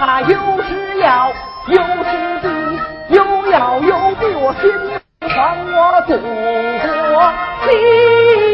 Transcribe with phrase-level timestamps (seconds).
[0.00, 0.28] 他又
[0.62, 1.30] 是妖，
[1.68, 2.80] 又是精，
[3.10, 4.72] 又妖又精，我心
[5.28, 7.20] 防我祖国
[7.68, 8.49] 心。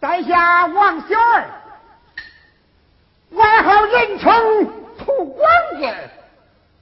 [0.00, 1.44] 在下王小二，
[3.30, 4.66] 外号人称
[4.96, 5.86] 土光子。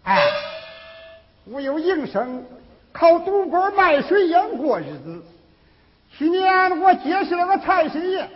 [0.04, 0.22] 哎，
[1.46, 2.44] 我有营生，
[2.92, 5.24] 靠赌博卖水烟过日子。
[6.12, 8.28] 去年我结识了个财神爷，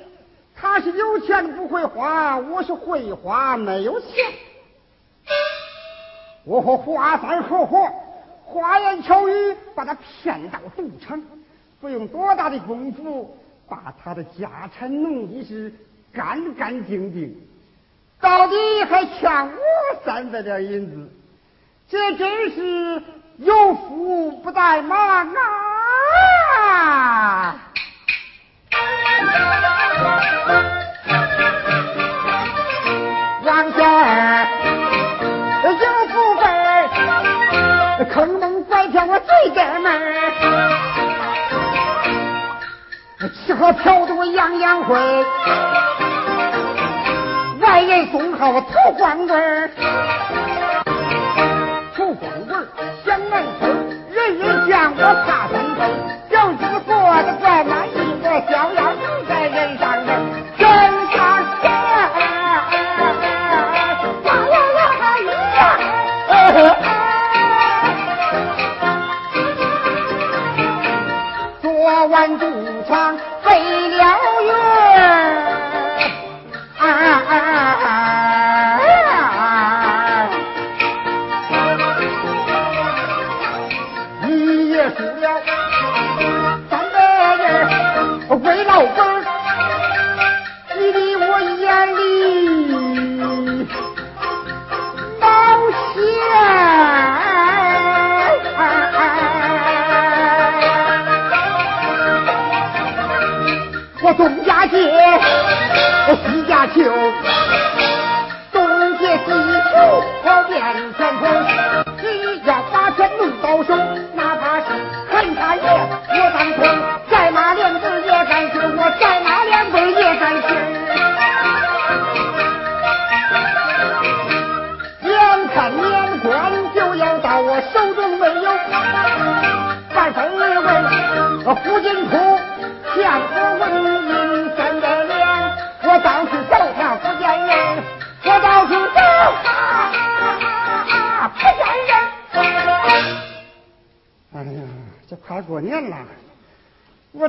[0.57, 4.09] 他是有钱不会花，我是会花没有钱。
[6.45, 7.87] 我和华三合伙，
[8.47, 11.23] 花言巧语把他骗到赌场，
[11.83, 13.37] 不用多大的功夫，
[13.71, 15.73] 把他的家产弄得是
[16.13, 17.35] 干干净净，
[18.21, 18.57] 到底
[18.89, 19.57] 还欠我
[20.05, 21.09] 三百两银子，
[21.89, 23.01] 这真是
[23.39, 25.33] 有福不带忙
[26.67, 27.71] 啊！
[43.61, 44.97] 吃喝嫖赌样样会，
[47.61, 49.71] 外人送号土光棍儿
[51.95, 52.67] 土光棍儿
[53.05, 53.67] 想难受，
[54.15, 55.40] 人人见我怕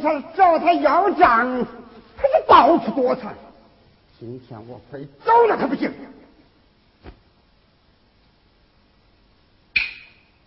[0.01, 1.65] 他找他要账，
[2.17, 3.33] 他就到处躲藏。
[4.19, 5.93] 今天我非找了他不行。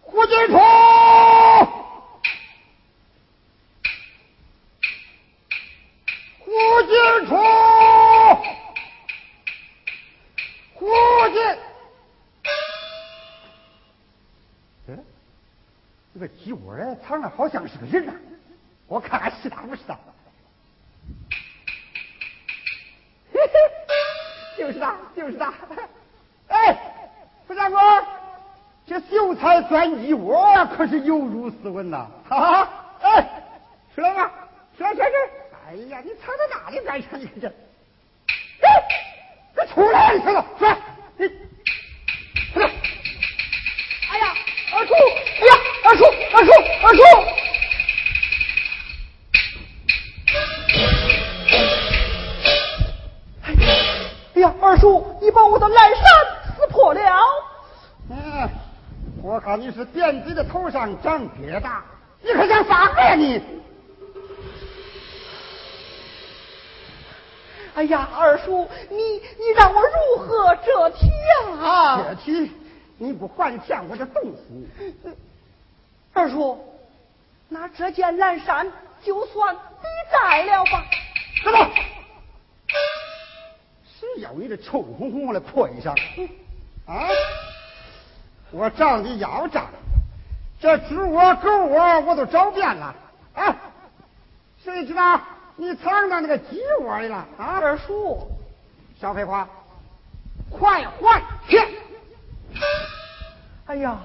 [0.00, 0.58] 胡金铺，
[6.38, 6.50] 胡
[6.82, 7.36] 金铺，
[10.74, 10.86] 胡
[11.32, 11.42] 金，
[14.88, 14.98] 哎，
[16.14, 18.12] 这个鸡窝哎，藏的好像是个人呐、
[18.86, 19.94] 我看看是他不是他？
[23.32, 23.52] 嘿嘿，
[24.58, 25.52] 就是他，就是他。
[26.48, 26.76] 哎，
[27.46, 28.04] 不长官。
[28.86, 32.06] 这秀才钻鸡窝可是有辱斯文呐！
[32.28, 32.68] 哈哈，
[33.00, 33.26] 哎，
[33.94, 34.30] 出来吧，
[34.76, 35.06] 出来，出来，
[35.66, 37.16] 哎呀，你藏在哪里干啥？
[37.16, 38.68] 你这，哎，
[39.54, 40.14] 快出来！
[40.14, 40.76] 你看看，出来，
[41.16, 41.26] 你，
[42.52, 42.66] 出来！
[44.10, 44.34] 哎呀，
[44.74, 46.52] 二叔，哎呀，二叔，二叔，
[46.84, 47.00] 二叔！
[59.56, 61.80] 你是点子的头上长疙瘩，
[62.22, 63.40] 你可想啥呀你？
[67.74, 71.98] 哎呀，二叔，你你让我如何这题呀？
[72.08, 72.52] 这题
[72.98, 74.66] 你不还钱，我就冻死你。
[76.12, 76.56] 二叔，
[77.48, 78.70] 那这件蓝衫
[79.02, 79.60] 就算抵
[80.12, 80.84] 债了吧？
[81.44, 81.70] 怎么？
[83.98, 85.90] 谁要你这臭烘烘的破衣裳？
[86.86, 87.08] 啊？
[88.54, 89.66] 我找你要账，
[90.60, 92.94] 这猪窝狗窝我都找遍了
[93.34, 93.56] 啊！
[94.62, 95.20] 谁知道
[95.56, 97.58] 你藏到那个鸡窝里了啊？
[97.60, 98.30] 二叔，
[99.00, 99.48] 小废话，
[100.50, 101.58] 快还去！
[103.66, 103.98] 哎呀，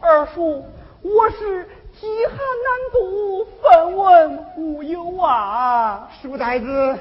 [0.00, 0.66] 二叔，
[1.00, 1.64] 我是
[1.98, 6.10] 饥寒难度，分文无有啊！
[6.20, 6.98] 书呆子，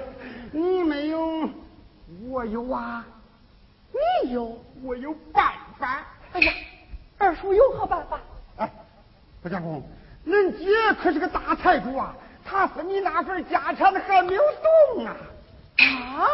[0.54, 1.50] 你没有，
[2.30, 3.06] 我有啊！
[4.24, 6.08] 你有，我有办法！
[6.32, 6.54] 哎呀！
[7.24, 8.20] 二叔有何办法？
[8.58, 8.70] 哎，
[9.42, 9.82] 不相公，
[10.28, 10.66] 恁姐
[11.02, 12.14] 可是个大财主啊，
[12.44, 14.42] 他分你那份家产还没有
[14.96, 15.16] 动啊！
[15.80, 16.28] 啊！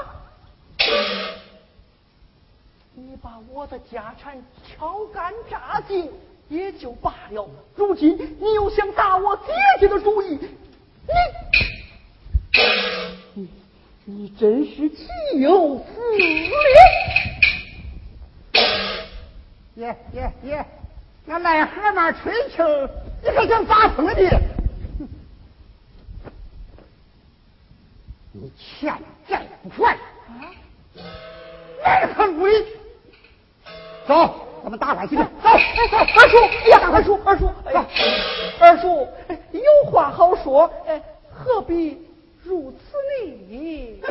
[2.96, 4.36] 你把我的家产
[4.68, 6.12] 敲干榨尽
[6.48, 10.40] 也就罢了，如今你又想打我姐姐的主意，
[13.36, 13.50] 你你
[14.06, 15.08] 你真是岂
[15.40, 16.50] 有此理！
[19.80, 20.66] 爷爷爷，
[21.24, 22.90] 那癞蛤蟆吹气儿，
[23.24, 24.42] 你还想发疯的？
[28.34, 28.94] 你欠
[29.26, 29.98] 债不还，
[31.82, 32.66] 来个路里，
[34.06, 35.24] 走，咱们打官司去。
[35.24, 37.86] 走，二叔，哎呀，二叔，二叔，走，
[38.60, 39.08] 二叔，
[39.54, 42.06] 有话好说，哎，何必
[42.44, 44.04] 如此呢？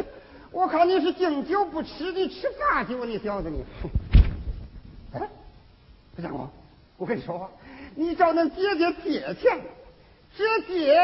[0.50, 3.62] 我看你是敬酒不吃的，吃罚酒，你小子你。
[6.18, 6.34] 哎，不讲
[6.96, 7.48] 我，跟你说话，
[7.94, 9.60] 你找恁姐姐借钱，
[10.36, 11.00] 这借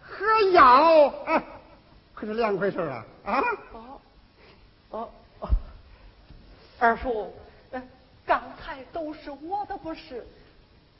[0.00, 1.42] 和要，啊，
[2.14, 3.04] 可是两回事啊！
[3.24, 3.42] 啊？
[3.72, 4.00] 哦，
[4.90, 5.48] 哦哦，
[6.78, 7.34] 二叔，
[8.24, 10.24] 刚才都是我的不是，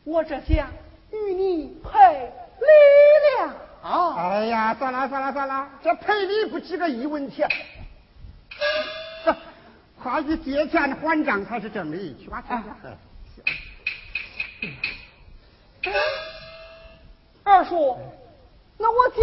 [0.03, 0.69] 我这想
[1.13, 2.67] 与你赔礼
[3.47, 3.55] 了。
[3.83, 4.17] 啊！
[4.17, 7.49] 哎呀，算了算了算了，这赔礼不值个一文钱。
[10.03, 12.77] 快去借钱还账才是正理，去吧去吧。
[17.45, 17.99] 二叔，
[18.77, 19.23] 那我姐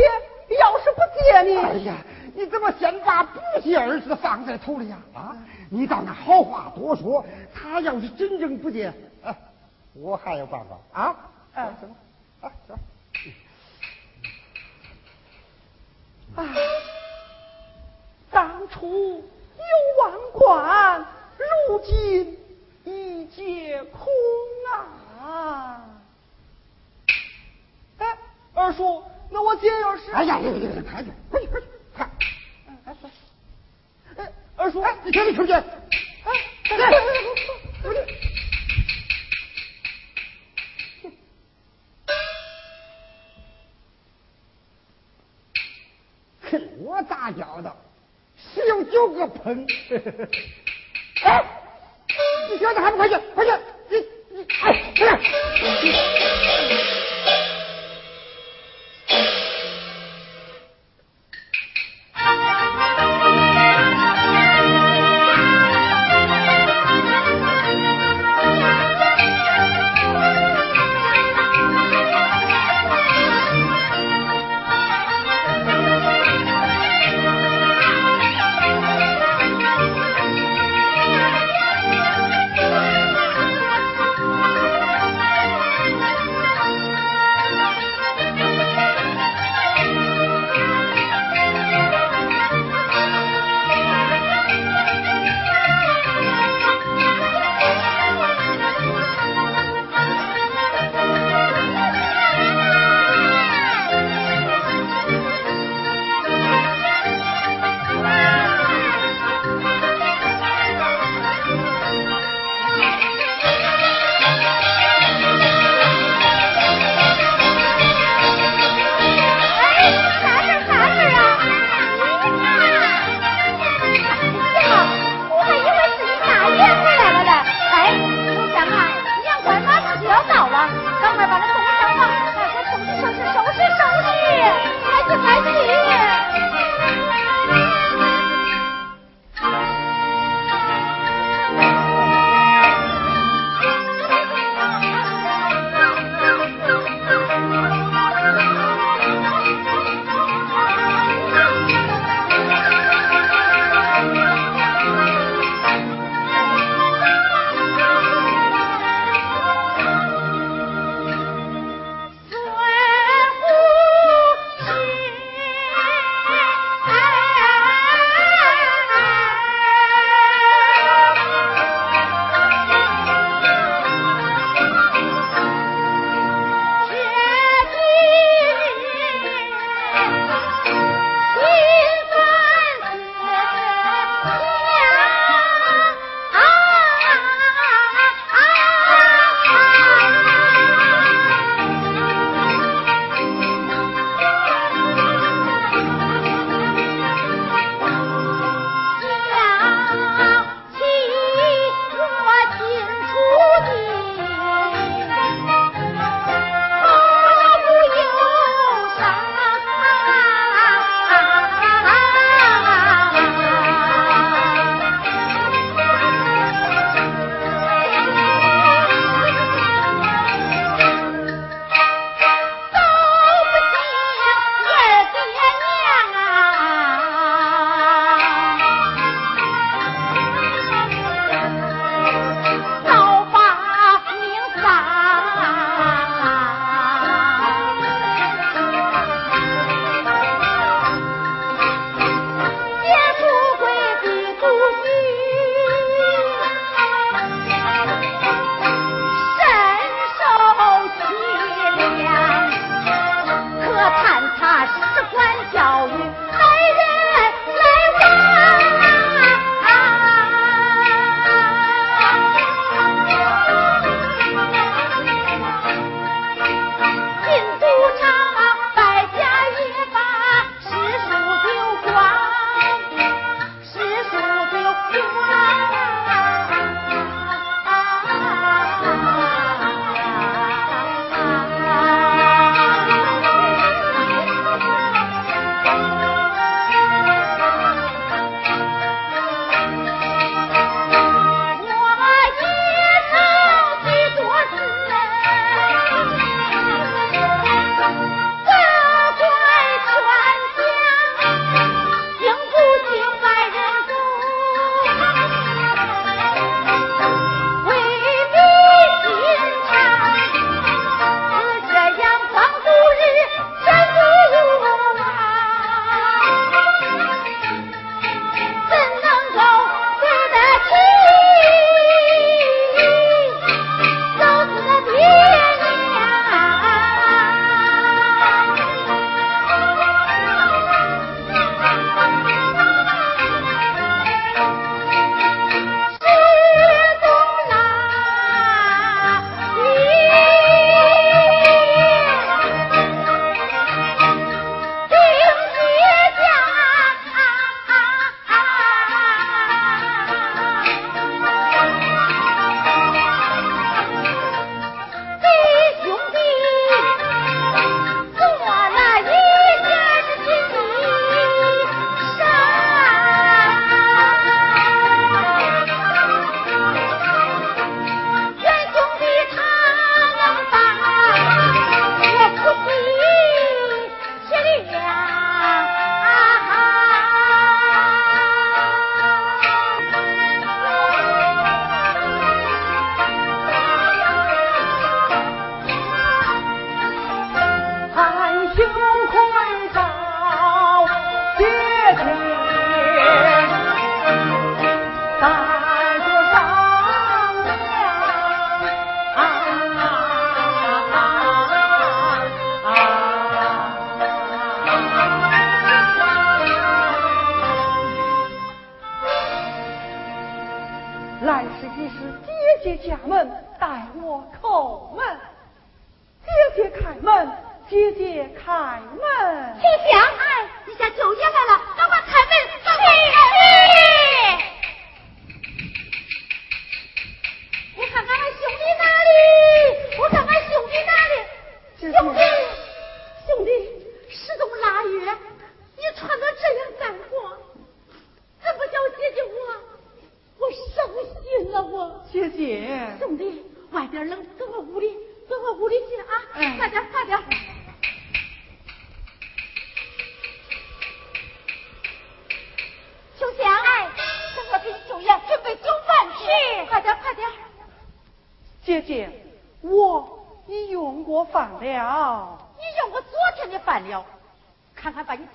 [0.60, 1.58] 要是不借你？
[1.58, 1.98] 哎呀，
[2.34, 4.98] 你怎么先把不接二字放在头里呀？
[5.14, 5.38] 啊，
[5.70, 8.92] 你倒那好话多说，他要是真正不借，
[9.24, 9.36] 哎，
[9.94, 11.16] 我还有办法啊。
[11.54, 11.96] 哎，行
[12.68, 12.76] 行。
[16.36, 16.44] 啊，
[18.32, 19.24] 当初
[19.58, 19.64] 有
[20.04, 21.06] 万贯，
[21.38, 22.38] 如今
[22.84, 24.08] 一介空
[25.24, 25.80] 啊！
[28.56, 30.12] 哎，二叔，那我姐要是……
[30.12, 32.10] 哎呀，快去，快去，快去，快！
[32.86, 32.96] 哎，
[34.18, 35.52] 哎，二叔，哎，你赶紧出去！
[35.52, 35.62] 哎，
[36.78, 36.92] 来，
[37.84, 38.00] 出去！
[46.50, 47.76] 跟我打交道，
[48.38, 49.68] 十有九个喷。
[51.24, 51.44] 哎，
[52.50, 53.52] 你小子还不快去，快去！
[53.90, 53.98] 你
[54.38, 55.20] 你哎，来！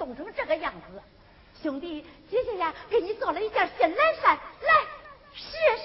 [0.00, 1.02] 冻成这个样子。
[1.62, 4.72] 兄弟，姐姐呀，给你做了一件新蓝衫，来
[5.34, 5.42] 试
[5.76, 5.84] 试。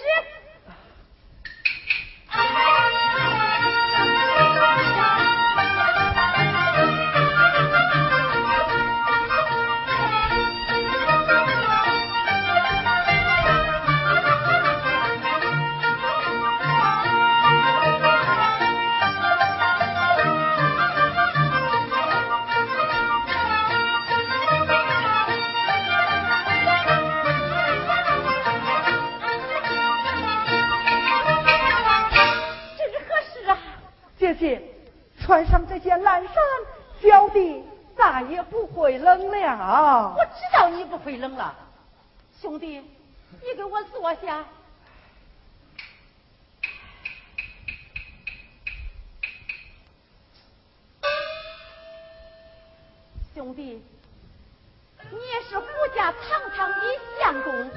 [41.06, 41.56] 道你不会冷了，
[42.41, 42.82] 兄弟，
[43.44, 44.44] 你给我坐下。
[53.36, 53.84] 兄弟，
[55.12, 56.82] 你也是胡家堂堂的
[57.20, 57.70] 相公，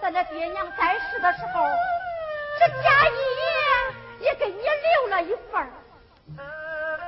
[0.00, 1.64] 在那爹娘在世的时候，
[2.58, 3.14] 这家业
[4.20, 5.70] 也给你留了一份。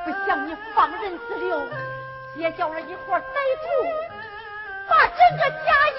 [0.05, 1.67] 不想你放任自流，
[2.37, 4.20] 也叫了一伙歹徒，
[4.91, 5.95] 把整个家业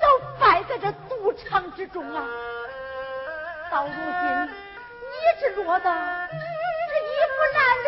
[0.00, 0.06] 都
[0.38, 2.24] 败在这赌场之中啊！
[3.72, 3.98] 到如今，
[4.46, 5.84] 你只落得
[6.30, 7.86] 这衣不褴褛，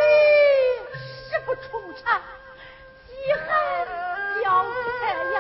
[1.31, 2.21] 食不充肠，
[3.07, 3.15] 饥
[3.47, 3.49] 寒
[4.43, 4.73] 交迫
[5.33, 5.39] 呀！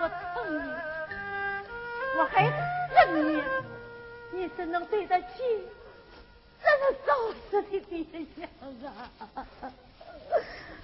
[0.00, 0.02] 我
[0.34, 0.58] 疼你，
[2.18, 2.34] 我还
[2.96, 2.96] 恨
[3.32, 3.42] 你，
[4.32, 5.68] 你怎能对得起？
[6.60, 7.14] 这么早
[7.48, 8.04] 死的爹
[8.34, 9.46] 娘啊！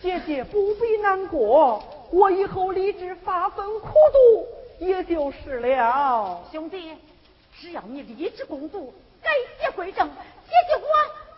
[0.04, 6.44] 姐姐不必难过，我以后立志发奋苦读，也就是了。
[6.52, 6.94] 兄弟，
[7.58, 10.82] 只要你立志攻读，改邪归正，姐姐我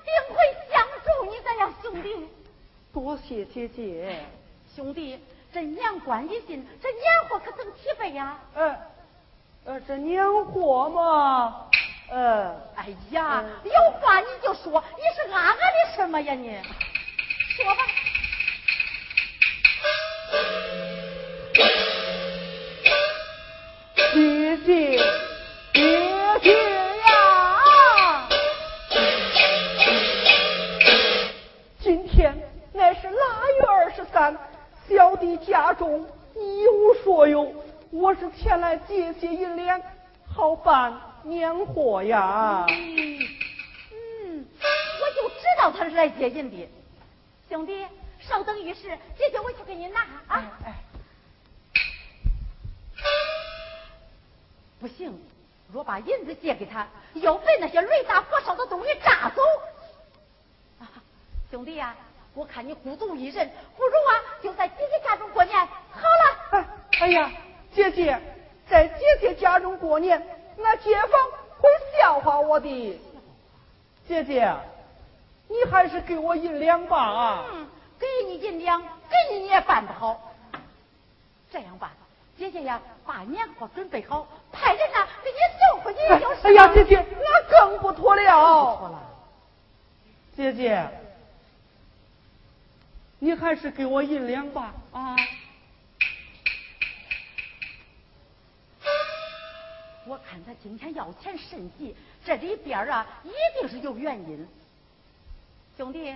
[0.05, 2.29] 定会相助你的呀，兄弟。
[2.93, 4.19] 多谢姐姐。
[4.75, 5.17] 兄弟，
[5.53, 8.37] 这年关一近，这年货可曾齐备呀？
[8.57, 8.77] 呃，
[9.65, 11.69] 呃，这年货嘛。
[12.11, 16.49] 呃，哎呀，有话你就说，你是阿俺的什么呀你？
[17.57, 17.83] 说吧。
[40.67, 41.01] 办。
[41.23, 42.67] 年货呀！
[42.69, 44.47] 嗯，
[45.01, 46.69] 我就知道他是来接人的。
[47.49, 47.87] 兄弟，
[48.21, 48.83] 稍等一时，
[49.17, 50.45] 姐姐我去给你拿啊。
[50.65, 50.75] 哎。
[54.81, 55.21] 不行，
[55.73, 59.43] 若把银子借给他，要被那些雷打火烧的东西炸走。
[61.51, 61.97] 兄弟呀，
[62.35, 65.57] 我看你孤独一人，不如啊，就在姐姐家中过年。
[65.59, 66.35] 好了。
[66.51, 66.67] 哎，
[67.01, 67.33] 哎呀，
[67.75, 68.21] 姐姐，
[68.69, 70.36] 在姐姐家中过年。
[70.57, 71.11] 那街坊
[71.59, 73.01] 会笑话我的，
[74.09, 74.55] 姐姐，
[75.49, 77.45] 你还是给我银两吧。
[77.53, 77.66] 嗯，
[77.99, 80.33] 给你银两，给你你也办不好。
[81.51, 81.92] 这样吧，
[82.38, 86.47] 姐姐呀，把年货准备好，派人呐给你送回去就是。
[86.47, 88.23] 哎呀，姐姐，那更不妥了。
[88.73, 89.03] 不妥了。
[90.37, 90.88] 姐姐，
[93.19, 94.75] 你还是给我银两吧。
[94.92, 95.16] 啊。
[100.37, 104.46] 看他今天要钱甚急，这里边啊一定是有原因。
[105.79, 106.14] 兄弟，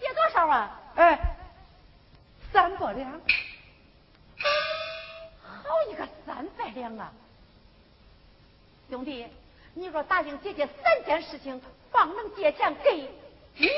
[0.00, 0.80] 借多少啊？
[0.96, 1.36] 哎，
[2.52, 3.12] 三百两。
[5.42, 7.12] 好一个三百两啊！
[8.90, 9.24] 兄弟，
[9.74, 11.60] 你若答应姐姐三件事情，
[11.92, 13.08] 方能借钱给
[13.56, 13.68] 你。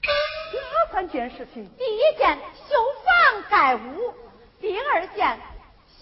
[0.00, 1.68] 哪三件事情？
[1.76, 2.74] 第一件修
[3.04, 4.14] 房盖屋，
[4.62, 5.38] 第二件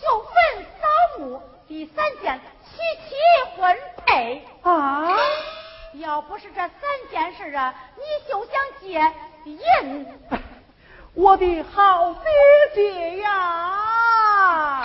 [0.00, 1.42] 修坟扫墓。
[1.68, 2.76] 第三件，娶
[3.08, 3.14] 妻
[3.56, 3.76] 婚
[4.06, 5.16] 配啊！
[5.94, 6.70] 要不是这三
[7.10, 9.00] 件事啊，你休想结
[9.44, 10.06] 印。
[11.14, 12.20] 我的好姐
[12.74, 14.84] 姐呀！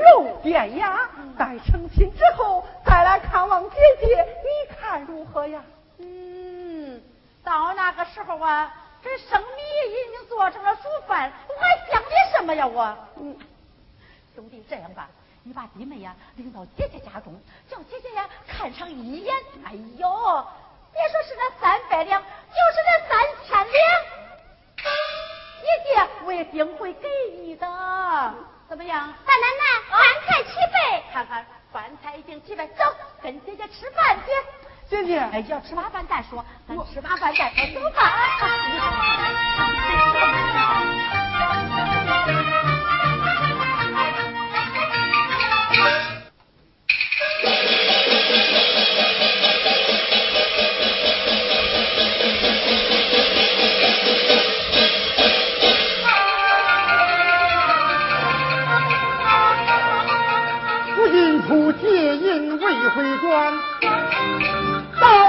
[0.00, 1.08] 肉变呀
[1.38, 5.62] 待成亲之后再来看望姐姐你看如何呀？
[5.98, 7.02] 嗯
[7.44, 9.46] 到那个时候啊这生米
[9.90, 12.96] 已经做成了熟饭我还想的什么呀我？
[13.20, 13.36] 嗯。
[14.34, 15.08] 兄弟这样吧
[15.42, 17.34] 你把弟妹呀领到姐姐家中
[17.68, 19.34] 叫姐姐呀看上一眼
[19.64, 20.46] 哎呦
[20.92, 23.74] 别说是那三百两就是那三千两。
[25.62, 27.66] 姐姐我也定会给你的。
[28.70, 29.12] 怎么样？
[29.26, 32.84] 大奶奶饭菜齐备看看饭菜已经齐备走
[33.20, 34.30] 跟姐姐吃饭去。
[34.88, 35.18] 姐姐。
[35.18, 38.06] 哎要吃完饭再说咱吃完饭再说走吧。
[63.30, 63.36] 到，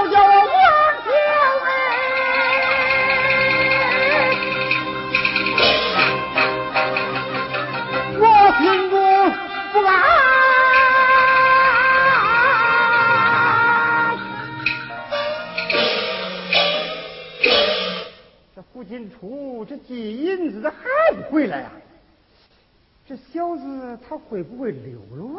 [0.06, 0.58] 有王
[1.04, 1.06] 天
[1.62, 1.66] 恩。
[8.18, 8.24] 我
[8.58, 8.60] 心
[8.90, 8.94] 中
[9.72, 9.90] 不安，
[18.56, 20.76] 这傅金楚这几银子咋还
[21.14, 21.70] 不回来啊？
[23.06, 25.31] 这小子他会不会溜了？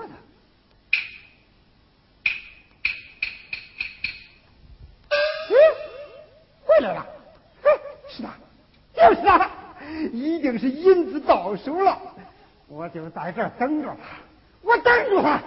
[11.55, 11.97] 收了，
[12.67, 14.17] 我就在这等着他。
[14.61, 15.39] 我等着他。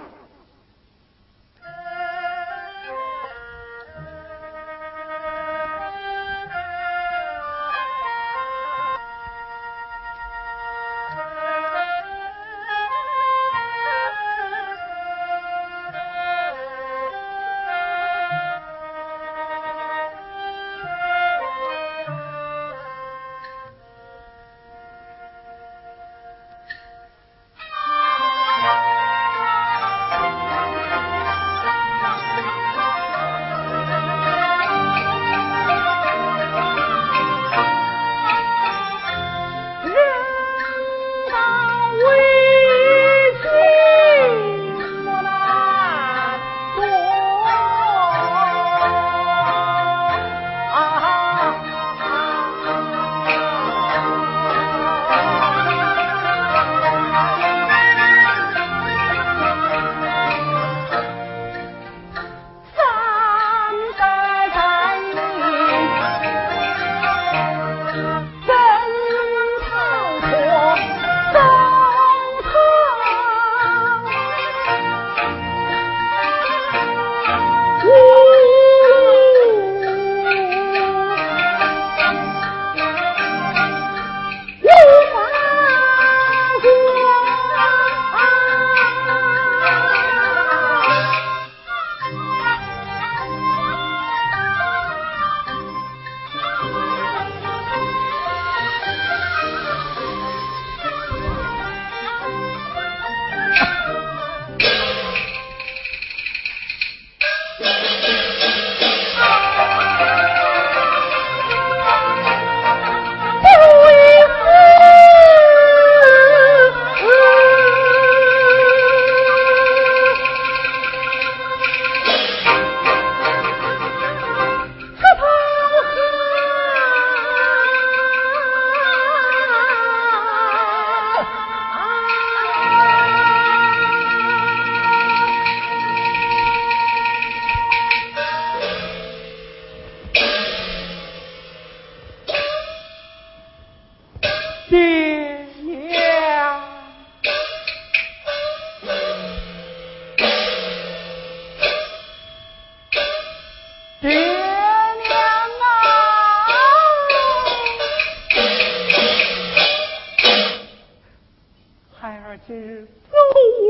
[162.47, 163.17] 孩儿今日走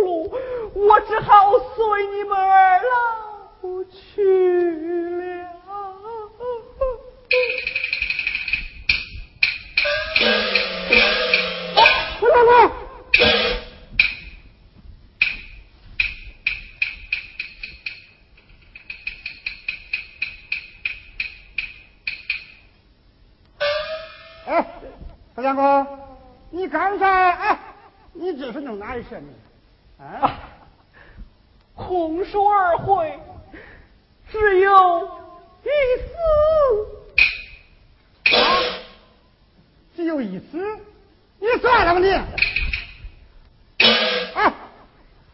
[0.05, 0.09] 了，
[0.75, 4.36] 我只好随你们二老去。
[29.09, 30.05] 什么？
[30.05, 30.41] 啊，
[31.75, 33.19] 空说二回，
[34.31, 35.09] 只有
[35.63, 35.69] 一
[36.03, 36.13] 死。
[38.37, 38.39] 啊，
[39.95, 40.79] 只有一次，
[41.39, 42.11] 你算了吧你！
[44.35, 44.55] 啊，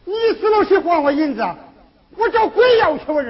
[0.04, 1.42] 你死了谁还我银子？
[2.16, 3.22] 我找鬼要去我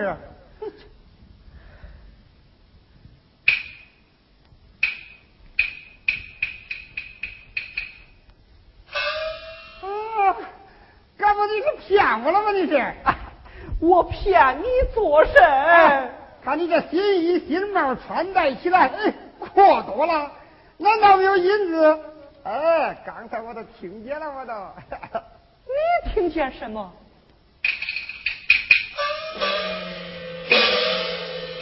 [11.87, 12.53] 骗我了吗？
[12.53, 12.77] 你是？
[12.77, 13.17] 哎
[13.81, 14.65] 我骗你
[14.95, 15.43] 做甚？
[15.43, 16.09] 哎，
[16.45, 20.31] 看你这新衣新帽穿戴起来，哎，阔多了。
[20.79, 21.99] 难道没有银子？
[22.45, 24.53] 哎，刚才我都听见了，我都。
[25.67, 26.93] 你听见什么？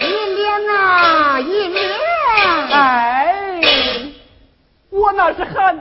[0.00, 2.68] 银两啊，银两！
[2.68, 3.61] 哎，
[4.90, 5.76] 我那是喊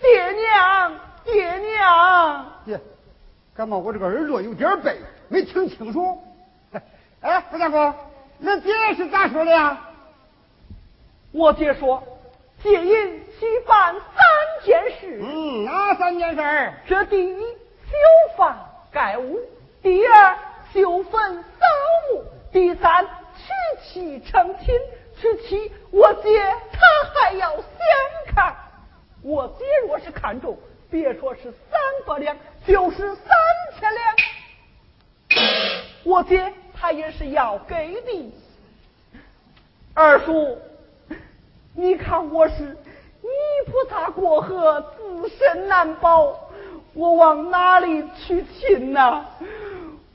[0.00, 0.92] 爹娘，
[1.24, 2.46] 爹娘。
[2.64, 2.80] 爹，
[3.56, 4.96] 干嘛我这个耳朵有点背，
[5.28, 6.22] 没听清楚？
[7.22, 7.94] 哎，胡大哥，
[8.38, 9.80] 那爹是咋说的呀？
[11.32, 12.02] 我姐说，
[12.62, 15.20] 借银需办三件事。
[15.22, 16.74] 嗯，哪三件事儿？
[16.86, 18.58] 这第一，修房
[18.92, 19.38] 盖屋；
[19.82, 20.36] 第二，
[20.74, 21.66] 修坟扫
[22.10, 24.74] 墓；第三，娶妻成亲。
[25.18, 26.28] 娶妻，我姐
[26.72, 26.80] 她
[27.14, 27.64] 还要相
[28.34, 28.54] 看。
[29.22, 30.58] 我姐若是看中，
[30.90, 33.26] 别说是三百两，就是三
[33.78, 34.14] 千两，
[36.04, 38.32] 我爹他也是要给的。
[39.94, 40.58] 二叔，
[41.74, 43.28] 你看我是泥
[43.66, 46.50] 菩萨过河，自身难保，
[46.94, 49.26] 我往哪里去亲呐、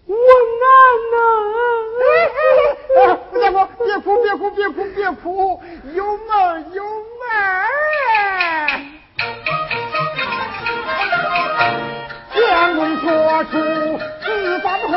[0.06, 0.16] 我
[0.62, 0.70] 难
[1.12, 1.18] 呐、
[2.98, 5.62] 哎，胡大哥，别哭，别哭，别哭，别哭，
[5.94, 6.84] 有门儿有
[13.02, 13.10] 说
[13.46, 13.58] 出
[14.22, 14.94] 此番话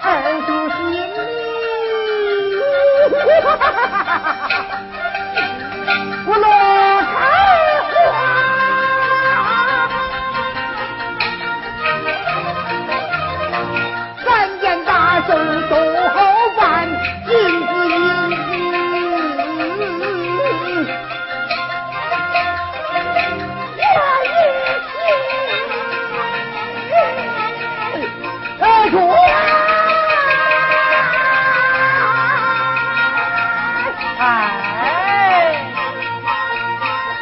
[0.00, 0.06] 儿
[0.46, 0.96] 子心里